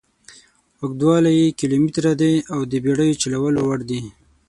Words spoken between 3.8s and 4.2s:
دي.